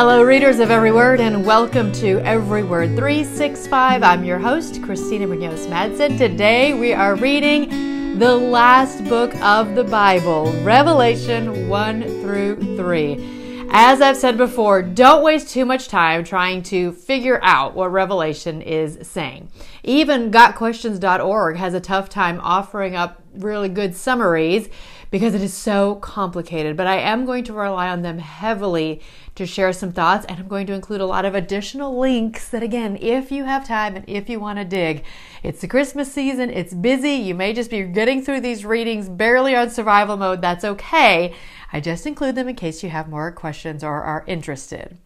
Hello, 0.00 0.22
readers 0.22 0.60
of 0.60 0.70
Every 0.70 0.92
Word, 0.92 1.20
and 1.20 1.44
welcome 1.44 1.90
to 1.94 2.20
Every 2.20 2.62
Word 2.62 2.90
365. 2.90 4.04
I'm 4.04 4.22
your 4.22 4.38
host, 4.38 4.80
Christina 4.84 5.26
Munoz 5.26 5.66
Madsen. 5.66 6.16
Today 6.16 6.72
we 6.72 6.92
are 6.92 7.16
reading 7.16 8.16
the 8.20 8.36
last 8.36 9.02
book 9.06 9.34
of 9.42 9.74
the 9.74 9.82
Bible, 9.82 10.52
Revelation 10.62 11.68
1 11.68 12.02
through 12.22 12.76
3. 12.76 13.66
As 13.70 14.00
I've 14.00 14.16
said 14.16 14.38
before, 14.38 14.82
don't 14.82 15.24
waste 15.24 15.48
too 15.48 15.64
much 15.64 15.88
time 15.88 16.22
trying 16.22 16.62
to 16.64 16.92
figure 16.92 17.40
out 17.42 17.74
what 17.74 17.90
Revelation 17.90 18.62
is 18.62 19.00
saying. 19.02 19.50
Even 19.82 20.30
gotquestions.org 20.30 21.56
has 21.56 21.74
a 21.74 21.80
tough 21.80 22.08
time 22.08 22.38
offering 22.40 22.94
up 22.94 23.20
really 23.34 23.68
good 23.68 23.96
summaries 23.96 24.68
because 25.10 25.34
it 25.34 25.42
is 25.42 25.54
so 25.54 25.96
complicated. 25.96 26.76
But 26.76 26.86
I 26.86 26.98
am 26.98 27.24
going 27.24 27.44
to 27.44 27.52
rely 27.52 27.88
on 27.88 28.02
them 28.02 28.18
heavily 28.18 29.00
to 29.34 29.46
share 29.46 29.72
some 29.72 29.92
thoughts, 29.92 30.26
and 30.26 30.38
I'm 30.38 30.48
going 30.48 30.66
to 30.66 30.72
include 30.72 31.00
a 31.00 31.06
lot 31.06 31.24
of 31.24 31.34
additional 31.34 31.98
links 31.98 32.48
that, 32.48 32.62
again, 32.62 32.98
if 33.00 33.30
you 33.30 33.44
have 33.44 33.66
time 33.66 33.96
and 33.96 34.04
if 34.08 34.28
you 34.28 34.40
want 34.40 34.58
to 34.58 34.64
dig, 34.64 35.04
it's 35.42 35.60
the 35.60 35.68
Christmas 35.68 36.12
season, 36.12 36.50
it's 36.50 36.74
busy, 36.74 37.12
you 37.12 37.34
may 37.34 37.52
just 37.52 37.70
be 37.70 37.84
getting 37.84 38.22
through 38.22 38.40
these 38.40 38.64
readings 38.64 39.08
barely 39.08 39.54
on 39.54 39.70
survival 39.70 40.16
mode. 40.16 40.42
That's 40.42 40.64
okay. 40.64 41.34
I 41.72 41.80
just 41.80 42.06
include 42.06 42.34
them 42.34 42.48
in 42.48 42.56
case 42.56 42.82
you 42.82 42.90
have 42.90 43.08
more 43.08 43.30
questions 43.30 43.84
or 43.84 44.02
are 44.02 44.24
interested. 44.26 44.98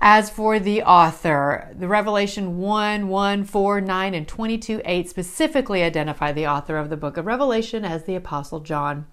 As 0.00 0.28
for 0.28 0.58
the 0.58 0.82
author, 0.82 1.70
the 1.74 1.88
Revelation 1.88 2.58
1, 2.58 3.08
1, 3.08 3.44
4, 3.44 3.80
9, 3.80 4.14
and 4.14 4.28
22, 4.28 4.82
8 4.84 5.08
specifically 5.08 5.82
identify 5.82 6.32
the 6.32 6.46
author 6.46 6.76
of 6.76 6.90
the 6.90 6.96
book 6.96 7.16
of 7.16 7.26
Revelation 7.26 7.84
as 7.84 8.04
the 8.04 8.16
Apostle 8.16 8.60
John. 8.60 9.06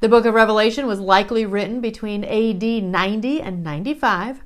The 0.00 0.08
book 0.08 0.24
of 0.24 0.34
Revelation 0.34 0.86
was 0.86 1.00
likely 1.00 1.44
written 1.44 1.80
between 1.80 2.24
AD 2.24 2.62
90 2.62 3.42
and 3.42 3.62
95. 3.62 4.42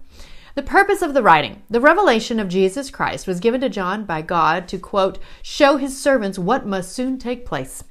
The 0.56 0.62
purpose 0.62 1.02
of 1.02 1.14
the 1.14 1.22
writing, 1.22 1.62
the 1.68 1.80
revelation 1.80 2.38
of 2.38 2.48
Jesus 2.48 2.90
Christ, 2.90 3.26
was 3.26 3.40
given 3.40 3.60
to 3.60 3.69
John 3.69 4.04
by 4.04 4.22
God 4.22 4.69
to, 4.69 4.78
quote, 4.78 5.19
show 5.42 5.76
his 5.76 6.00
servants 6.00 6.38
what 6.38 6.66
must 6.66 6.92
soon 6.92 7.19
take 7.19 7.44
place. 7.44 7.82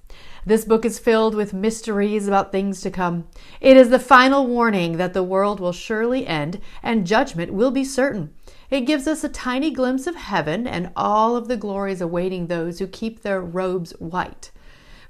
This 0.45 0.65
book 0.65 0.83
is 0.83 0.99
filled 0.99 1.35
with 1.35 1.53
mysteries 1.53 2.27
about 2.27 2.51
things 2.51 2.81
to 2.81 2.91
come. 2.91 3.27
It 3.61 3.77
is 3.77 3.89
the 3.89 3.99
final 3.99 4.45
warning 4.45 4.97
that 4.97 5.13
the 5.13 5.23
world 5.23 5.61
will 5.61 5.71
surely 5.71 6.27
end 6.27 6.59
and 6.81 7.07
judgment 7.07 7.53
will 7.53 7.71
be 7.71 7.85
certain. 7.85 8.33
It 8.69 8.81
gives 8.81 9.07
us 9.07 9.23
a 9.23 9.29
tiny 9.29 9.71
glimpse 9.71 10.05
of 10.05 10.15
heaven 10.15 10.67
and 10.67 10.91
all 10.97 11.37
of 11.37 11.47
the 11.47 11.55
glories 11.55 12.01
awaiting 12.01 12.47
those 12.47 12.79
who 12.79 12.87
keep 12.87 13.21
their 13.21 13.39
robes 13.39 13.91
white. 13.99 14.51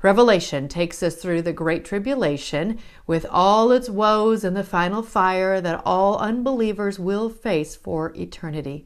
Revelation 0.03 0.67
takes 0.67 1.01
us 1.01 1.15
through 1.15 1.41
the 1.41 1.53
Great 1.53 1.83
Tribulation 1.83 2.77
with 3.07 3.25
all 3.27 3.71
its 3.71 3.89
woes 3.89 4.43
and 4.43 4.55
the 4.55 4.63
final 4.63 5.01
fire 5.01 5.59
that 5.61 5.81
all 5.83 6.17
unbelievers 6.17 6.99
will 6.99 7.29
face 7.29 7.75
for 7.75 8.13
eternity. 8.15 8.85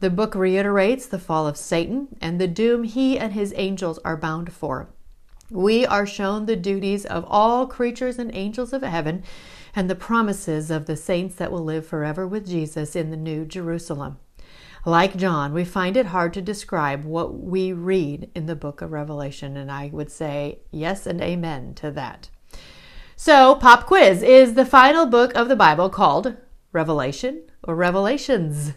The 0.00 0.10
book 0.10 0.34
reiterates 0.34 1.06
the 1.06 1.20
fall 1.20 1.46
of 1.46 1.56
Satan 1.56 2.08
and 2.20 2.40
the 2.40 2.48
doom 2.48 2.82
he 2.82 3.18
and 3.18 3.34
his 3.34 3.54
angels 3.56 4.00
are 4.04 4.16
bound 4.16 4.52
for. 4.52 4.88
We 5.50 5.86
are 5.86 6.06
shown 6.06 6.46
the 6.46 6.56
duties 6.56 7.04
of 7.04 7.24
all 7.28 7.66
creatures 7.66 8.18
and 8.18 8.34
angels 8.34 8.72
of 8.72 8.82
heaven 8.82 9.22
and 9.74 9.88
the 9.88 9.94
promises 9.94 10.70
of 10.70 10.86
the 10.86 10.96
saints 10.96 11.36
that 11.36 11.52
will 11.52 11.62
live 11.62 11.86
forever 11.86 12.26
with 12.26 12.48
Jesus 12.48 12.96
in 12.96 13.10
the 13.10 13.16
New 13.16 13.44
Jerusalem. 13.44 14.18
Like 14.84 15.16
John, 15.16 15.52
we 15.52 15.64
find 15.64 15.96
it 15.96 16.06
hard 16.06 16.32
to 16.34 16.42
describe 16.42 17.04
what 17.04 17.38
we 17.38 17.72
read 17.72 18.30
in 18.34 18.46
the 18.46 18.56
book 18.56 18.80
of 18.80 18.92
Revelation, 18.92 19.56
and 19.56 19.70
I 19.70 19.90
would 19.92 20.10
say 20.10 20.60
yes 20.70 21.06
and 21.06 21.20
amen 21.20 21.74
to 21.74 21.90
that. 21.90 22.28
So, 23.16 23.56
pop 23.56 23.86
quiz 23.86 24.22
is 24.22 24.54
the 24.54 24.64
final 24.64 25.06
book 25.06 25.34
of 25.34 25.48
the 25.48 25.56
Bible 25.56 25.90
called 25.90 26.36
Revelation 26.72 27.42
or 27.64 27.74
Revelations? 27.74 28.74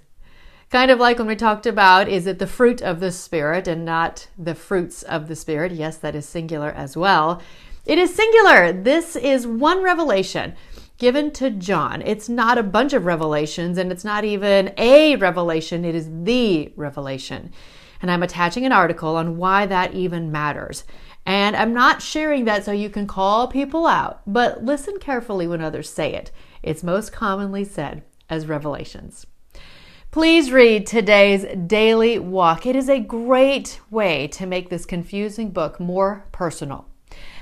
Kind 0.70 0.92
of 0.92 1.00
like 1.00 1.17
when 1.17 1.28
we 1.28 1.36
talked 1.36 1.66
about 1.66 2.08
is 2.08 2.28
it 2.28 2.38
the 2.38 2.45
fruit 2.45 2.80
of 2.80 3.00
the 3.00 3.12
Spirit 3.12 3.67
and 3.67 3.84
not 3.84 4.28
the 4.38 4.53
fruits 4.53 5.02
of 5.02 5.28
the 5.28 5.36
Spirit? 5.36 5.72
Yes, 5.72 5.98
that 5.98 6.16
is 6.16 6.30
singular 6.30 6.69
as 6.69 6.96
well. 6.96 7.41
It 7.88 7.97
is 7.97 8.13
singular. 8.13 8.72
This 8.72 9.16
is 9.16 9.47
one 9.47 9.81
revelation 9.81 10.53
given 11.00 11.31
to 11.31 11.50
John. 11.50 12.03
It's 12.03 12.29
not 12.29 12.59
a 12.59 12.63
bunch 12.63 12.94
of 12.94 13.06
revelations 13.06 13.79
and 13.79 13.91
it's 13.91 14.06
not 14.06 14.25
even 14.25 14.72
a 14.78 15.16
revelation, 15.16 15.84
it 15.84 15.96
is 15.96 16.08
the 16.24 16.72
revelation. 16.75 17.52
And 18.00 18.12
I'm 18.12 18.22
attaching 18.22 18.63
an 18.63 18.72
article 18.72 19.16
on 19.16 19.38
why 19.38 19.66
that 19.66 19.96
even 19.96 20.31
matters. 20.31 20.84
And 21.25 21.56
I'm 21.56 21.74
not 21.74 22.03
sharing 22.03 22.46
that 22.46 22.63
so 22.63 22.72
you 22.72 22.91
can 22.91 23.08
call 23.08 23.47
people 23.47 23.88
out, 23.88 24.22
but 24.28 24.63
listen 24.63 25.00
carefully 25.00 25.47
when 25.47 25.62
others 25.62 25.90
say 25.90 26.13
it. 26.13 26.31
It's 26.62 26.84
most 26.84 27.12
commonly 27.12 27.63
said 27.66 28.03
as 28.29 28.46
revelations. 28.46 29.25
Please 30.12 30.52
read 30.52 30.88
today's 30.88 31.46
daily 31.68 32.18
walk. 32.18 32.66
It 32.66 32.75
is 32.75 32.90
a 32.90 33.00
great 33.00 33.80
way 33.92 34.25
to 34.30 34.47
make 34.47 34.72
this 34.72 34.84
confusing 34.84 35.52
book 35.52 35.80
more 35.80 36.25
personal. 36.31 36.88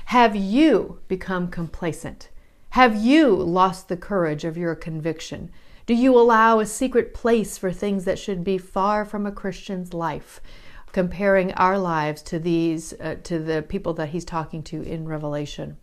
Have 0.04 0.36
you 0.36 0.98
become 1.08 1.48
complacent? 1.48 2.28
Have 2.70 2.94
you 2.94 3.34
lost 3.34 3.88
the 3.88 3.96
courage 3.96 4.44
of 4.44 4.58
your 4.58 4.74
conviction? 4.74 5.50
Do 5.86 5.94
you 5.94 6.14
allow 6.14 6.60
a 6.60 6.66
secret 6.66 7.14
place 7.14 7.56
for 7.56 7.72
things 7.72 8.04
that 8.04 8.18
should 8.18 8.44
be 8.44 8.58
far 8.58 9.06
from 9.06 9.24
a 9.24 9.32
Christian's 9.32 9.94
life? 9.94 10.42
Comparing 10.92 11.54
our 11.54 11.78
lives 11.78 12.20
to 12.24 12.38
these, 12.38 12.92
uh, 13.00 13.16
to 13.22 13.38
the 13.38 13.62
people 13.62 13.94
that 13.94 14.10
he's 14.10 14.26
talking 14.26 14.62
to 14.64 14.82
in 14.82 15.08
Revelation. 15.08 15.78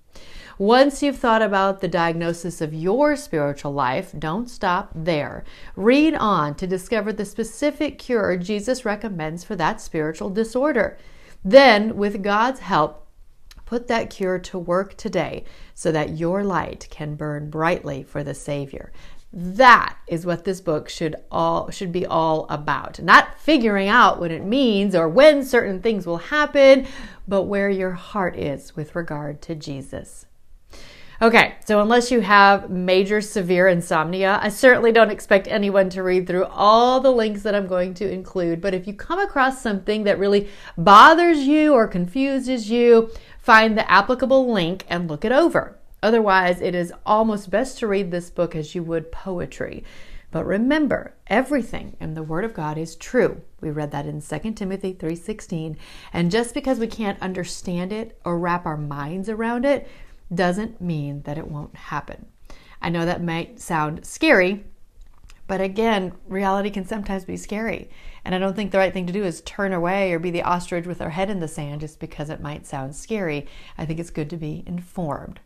Once 0.57 1.03
you've 1.03 1.17
thought 1.17 1.41
about 1.41 1.81
the 1.81 1.87
diagnosis 1.87 2.61
of 2.61 2.73
your 2.73 3.17
spiritual 3.17 3.73
life, 3.73 4.13
don't 4.17 4.49
stop 4.49 4.89
there. 4.95 5.43
Read 5.75 6.15
on 6.15 6.55
to 6.55 6.65
discover 6.65 7.11
the 7.11 7.25
specific 7.25 7.99
cure 7.99 8.37
Jesus 8.37 8.85
recommends 8.85 9.43
for 9.43 9.57
that 9.57 9.81
spiritual 9.81 10.29
disorder. 10.29 10.97
Then, 11.43 11.97
with 11.97 12.23
God's 12.23 12.61
help, 12.61 13.05
put 13.65 13.87
that 13.89 14.09
cure 14.09 14.39
to 14.39 14.57
work 14.57 14.95
today 14.95 15.43
so 15.73 15.91
that 15.91 16.17
your 16.17 16.41
light 16.45 16.87
can 16.89 17.15
burn 17.15 17.49
brightly 17.49 18.03
for 18.03 18.23
the 18.23 18.33
Savior. 18.33 18.93
That 19.33 19.97
is 20.07 20.25
what 20.25 20.45
this 20.45 20.61
book 20.61 20.87
should 20.87 21.17
all 21.29 21.69
should 21.69 21.91
be 21.91 22.05
all 22.05 22.45
about. 22.49 23.01
Not 23.01 23.37
figuring 23.37 23.89
out 23.89 24.21
what 24.21 24.31
it 24.31 24.45
means 24.45 24.95
or 24.95 25.09
when 25.09 25.43
certain 25.43 25.81
things 25.81 26.07
will 26.07 26.17
happen, 26.17 26.87
but 27.27 27.43
where 27.43 27.69
your 27.69 27.91
heart 27.91 28.37
is 28.37 28.77
with 28.77 28.95
regard 28.95 29.41
to 29.41 29.55
Jesus. 29.55 30.25
Okay, 31.21 31.55
so 31.65 31.79
unless 31.79 32.11
you 32.11 32.19
have 32.19 32.69
major 32.69 33.21
severe 33.21 33.69
insomnia, 33.69 34.37
I 34.41 34.49
certainly 34.49 34.91
don't 34.91 35.11
expect 35.11 35.47
anyone 35.47 35.89
to 35.91 36.03
read 36.03 36.27
through 36.27 36.45
all 36.45 36.99
the 36.99 37.11
links 37.11 37.43
that 37.43 37.55
I'm 37.55 37.67
going 37.67 37.93
to 37.95 38.11
include. 38.11 38.59
But 38.59 38.73
if 38.73 38.85
you 38.85 38.93
come 38.93 39.19
across 39.19 39.61
something 39.61 40.03
that 40.03 40.19
really 40.19 40.49
bothers 40.77 41.39
you 41.39 41.73
or 41.73 41.87
confuses 41.87 42.69
you, 42.69 43.11
find 43.39 43.77
the 43.77 43.89
applicable 43.89 44.51
link 44.51 44.83
and 44.89 45.09
look 45.09 45.23
it 45.23 45.31
over. 45.31 45.77
Otherwise, 46.03 46.59
it 46.59 46.75
is 46.75 46.91
almost 47.05 47.49
best 47.49 47.79
to 47.79 47.87
read 47.87 48.11
this 48.11 48.29
book 48.29 48.53
as 48.53 48.75
you 48.75 48.83
would 48.83 49.11
poetry. 49.11 49.85
But 50.31 50.45
remember, 50.45 51.13
everything 51.27 51.95
in 52.01 52.13
the 52.13 52.23
word 52.23 52.43
of 52.43 52.53
God 52.53 52.77
is 52.77 52.97
true. 52.97 53.41
We 53.61 53.69
read 53.69 53.91
that 53.91 54.05
in 54.05 54.19
2 54.19 54.57
Timothy 54.57 54.91
3:16, 54.91 55.77
and 56.11 56.29
just 56.29 56.53
because 56.53 56.77
we 56.77 56.87
can't 56.87 57.21
understand 57.21 57.93
it 57.93 58.19
or 58.25 58.37
wrap 58.37 58.65
our 58.65 58.75
minds 58.75 59.29
around 59.29 59.63
it 59.63 59.87
doesn't 60.33 60.81
mean 60.81 61.21
that 61.23 61.37
it 61.37 61.47
won't 61.47 61.75
happen. 61.75 62.25
I 62.81 62.89
know 62.89 63.05
that 63.05 63.23
might 63.23 63.59
sound 63.59 64.05
scary, 64.05 64.65
but 65.47 65.61
again, 65.61 66.13
reality 66.27 66.69
can 66.69 66.85
sometimes 66.85 67.25
be 67.25 67.37
scary. 67.37 67.89
And 68.23 68.33
I 68.33 68.39
don't 68.39 68.55
think 68.55 68.71
the 68.71 68.79
right 68.79 68.93
thing 68.93 69.05
to 69.05 69.13
do 69.13 69.23
is 69.23 69.41
turn 69.41 69.73
away 69.73 70.11
or 70.11 70.19
be 70.19 70.31
the 70.31 70.41
ostrich 70.41 70.87
with 70.87 71.01
our 71.01 71.11
head 71.11 71.29
in 71.29 71.39
the 71.39 71.47
sand 71.47 71.81
just 71.81 71.99
because 71.99 72.29
it 72.29 72.41
might 72.41 72.65
sound 72.65 72.95
scary. 72.95 73.45
I 73.77 73.85
think 73.85 73.99
it's 73.99 74.09
good 74.09 74.29
to 74.31 74.37
be 74.37 74.63
informed. 74.65 75.39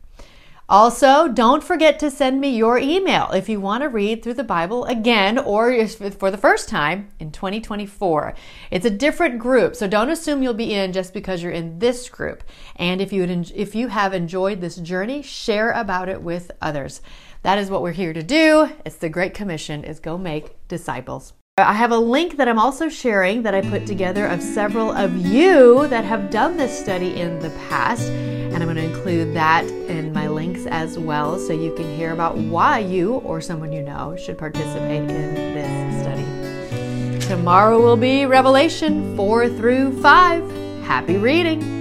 Also, 0.69 1.27
don't 1.27 1.63
forget 1.63 1.97
to 1.97 2.11
send 2.11 2.39
me 2.39 2.55
your 2.55 2.77
email 2.77 3.31
if 3.31 3.49
you 3.49 3.59
want 3.59 3.81
to 3.81 3.89
read 3.89 4.21
through 4.21 4.35
the 4.35 4.43
Bible 4.43 4.85
again 4.85 5.39
or 5.39 5.87
for 5.87 6.29
the 6.29 6.37
first 6.37 6.69
time 6.69 7.09
in 7.19 7.31
2024. 7.31 8.35
It's 8.69 8.85
a 8.85 8.91
different 8.91 9.39
group, 9.39 9.75
so 9.75 9.87
don't 9.87 10.11
assume 10.11 10.43
you'll 10.43 10.53
be 10.53 10.75
in 10.75 10.93
just 10.93 11.11
because 11.11 11.41
you're 11.41 11.51
in 11.51 11.79
this 11.79 12.07
group. 12.07 12.43
And 12.75 13.01
if 13.01 13.11
you 13.11 13.23
if 13.55 13.73
you 13.73 13.87
have 13.87 14.13
enjoyed 14.13 14.61
this 14.61 14.75
journey, 14.75 15.23
share 15.23 15.71
about 15.71 16.07
it 16.07 16.21
with 16.21 16.51
others. 16.61 17.01
That 17.41 17.57
is 17.57 17.71
what 17.71 17.81
we're 17.81 17.91
here 17.93 18.13
to 18.13 18.21
do. 18.21 18.69
It's 18.85 18.97
the 18.97 19.09
Great 19.09 19.33
Commission 19.33 19.83
is 19.83 19.99
go 19.99 20.19
make 20.19 20.55
disciples. 20.67 21.33
Uh, 21.59 21.65
I 21.67 21.73
have 21.73 21.91
a 21.91 21.97
link 21.97 22.37
that 22.37 22.47
I'm 22.47 22.57
also 22.57 22.87
sharing 22.87 23.43
that 23.43 23.53
I 23.53 23.59
put 23.59 23.85
together 23.85 24.25
of 24.25 24.41
several 24.41 24.91
of 24.91 25.13
you 25.17 25.87
that 25.87 26.05
have 26.05 26.29
done 26.29 26.55
this 26.55 26.77
study 26.79 27.19
in 27.19 27.39
the 27.39 27.49
past. 27.67 28.07
And 28.07 28.55
I'm 28.55 28.63
going 28.63 28.77
to 28.77 28.83
include 28.83 29.35
that 29.35 29.65
in 29.65 30.13
my 30.13 30.29
links 30.29 30.65
as 30.67 30.97
well 30.97 31.37
so 31.37 31.51
you 31.51 31.75
can 31.75 31.85
hear 31.97 32.13
about 32.13 32.37
why 32.37 32.79
you 32.79 33.15
or 33.15 33.41
someone 33.41 33.73
you 33.73 33.81
know 33.81 34.15
should 34.15 34.37
participate 34.37 35.09
in 35.09 35.33
this 35.35 36.01
study. 36.01 37.27
Tomorrow 37.27 37.81
will 37.81 37.97
be 37.97 38.25
Revelation 38.25 39.17
4 39.17 39.49
through 39.49 40.01
5. 40.01 40.83
Happy 40.83 41.17
reading! 41.17 41.78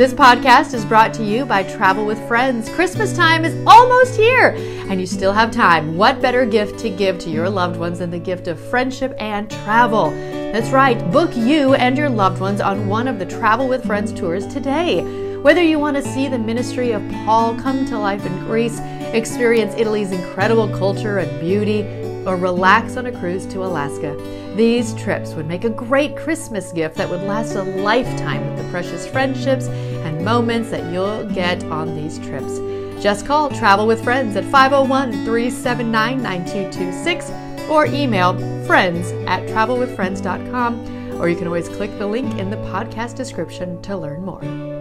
This 0.00 0.14
podcast 0.14 0.72
is 0.72 0.86
brought 0.86 1.12
to 1.12 1.22
you 1.22 1.44
by 1.44 1.62
Travel 1.62 2.06
with 2.06 2.26
Friends. 2.26 2.70
Christmas 2.70 3.14
time 3.14 3.44
is 3.44 3.54
almost 3.66 4.16
here, 4.16 4.54
and 4.88 4.98
you 4.98 5.06
still 5.06 5.34
have 5.34 5.50
time. 5.50 5.98
What 5.98 6.22
better 6.22 6.46
gift 6.46 6.78
to 6.78 6.88
give 6.88 7.18
to 7.18 7.28
your 7.28 7.50
loved 7.50 7.78
ones 7.78 7.98
than 7.98 8.10
the 8.10 8.18
gift 8.18 8.48
of 8.48 8.58
friendship 8.58 9.14
and 9.18 9.50
travel? 9.50 10.08
That's 10.54 10.70
right, 10.70 10.98
book 11.12 11.36
you 11.36 11.74
and 11.74 11.98
your 11.98 12.08
loved 12.08 12.40
ones 12.40 12.62
on 12.62 12.88
one 12.88 13.08
of 13.08 13.18
the 13.18 13.26
Travel 13.26 13.68
with 13.68 13.84
Friends 13.84 14.10
tours 14.10 14.46
today. 14.46 15.02
Whether 15.42 15.62
you 15.62 15.78
want 15.78 15.98
to 15.98 16.02
see 16.02 16.28
the 16.28 16.38
ministry 16.38 16.92
of 16.92 17.06
Paul 17.26 17.54
come 17.56 17.84
to 17.84 17.98
life 17.98 18.24
in 18.24 18.38
Greece, 18.46 18.80
experience 19.12 19.74
Italy's 19.76 20.12
incredible 20.12 20.68
culture 20.78 21.18
and 21.18 21.40
beauty, 21.42 21.82
or 22.26 22.36
relax 22.36 22.96
on 22.96 23.06
a 23.06 23.12
cruise 23.18 23.46
to 23.46 23.64
Alaska, 23.64 24.16
these 24.56 24.94
trips 24.94 25.34
would 25.34 25.46
make 25.46 25.64
a 25.64 25.70
great 25.70 26.16
Christmas 26.16 26.72
gift 26.72 26.96
that 26.96 27.08
would 27.08 27.22
last 27.22 27.54
a 27.54 27.62
lifetime 27.62 28.46
with 28.46 28.64
the 28.64 28.70
precious 28.70 29.06
friendships 29.06 29.66
and 29.68 30.24
moments 30.24 30.70
that 30.70 30.92
you'll 30.92 31.24
get 31.30 31.62
on 31.64 31.94
these 31.94 32.18
trips. 32.18 32.58
Just 33.02 33.26
call 33.26 33.48
Travel 33.50 33.86
with 33.86 34.04
Friends 34.04 34.36
at 34.36 34.44
501 34.44 35.24
379 35.24 36.22
9226 36.22 37.30
or 37.70 37.86
email 37.86 38.34
friends 38.66 39.12
at 39.26 39.42
travelwithfriends.com, 39.48 41.20
or 41.20 41.28
you 41.28 41.36
can 41.36 41.46
always 41.46 41.68
click 41.68 41.96
the 41.98 42.06
link 42.06 42.38
in 42.38 42.50
the 42.50 42.56
podcast 42.56 43.16
description 43.16 43.80
to 43.82 43.96
learn 43.96 44.24
more. 44.24 44.79